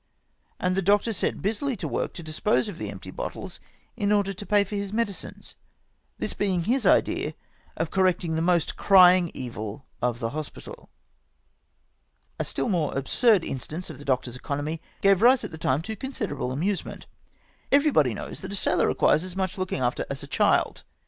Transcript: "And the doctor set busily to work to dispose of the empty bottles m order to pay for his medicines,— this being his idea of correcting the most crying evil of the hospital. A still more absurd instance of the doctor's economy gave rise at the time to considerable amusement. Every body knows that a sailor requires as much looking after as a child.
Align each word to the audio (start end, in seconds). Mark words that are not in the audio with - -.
"And 0.59 0.75
the 0.75 0.81
doctor 0.81 1.13
set 1.13 1.43
busily 1.43 1.75
to 1.75 1.87
work 1.87 2.13
to 2.15 2.23
dispose 2.23 2.67
of 2.67 2.79
the 2.79 2.89
empty 2.89 3.11
bottles 3.11 3.59
m 3.95 4.11
order 4.11 4.33
to 4.33 4.45
pay 4.47 4.63
for 4.63 4.75
his 4.75 4.91
medicines,— 4.91 5.57
this 6.17 6.33
being 6.33 6.61
his 6.63 6.87
idea 6.87 7.35
of 7.77 7.91
correcting 7.91 8.33
the 8.33 8.41
most 8.41 8.75
crying 8.75 9.29
evil 9.35 9.85
of 10.01 10.17
the 10.19 10.31
hospital. 10.31 10.89
A 12.39 12.43
still 12.43 12.67
more 12.67 12.97
absurd 12.97 13.43
instance 13.45 13.91
of 13.91 13.99
the 13.99 14.05
doctor's 14.05 14.35
economy 14.35 14.81
gave 15.01 15.21
rise 15.21 15.43
at 15.43 15.51
the 15.51 15.59
time 15.59 15.83
to 15.83 15.95
considerable 15.95 16.51
amusement. 16.51 17.05
Every 17.71 17.91
body 17.91 18.15
knows 18.15 18.39
that 18.39 18.51
a 18.53 18.55
sailor 18.55 18.87
requires 18.87 19.23
as 19.23 19.35
much 19.35 19.55
looking 19.55 19.81
after 19.81 20.07
as 20.09 20.23
a 20.23 20.27
child. 20.27 20.83